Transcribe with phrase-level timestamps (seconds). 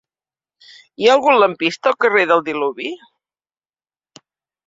[1.01, 2.89] Hi ha algun lampista al carrer del Diluvi?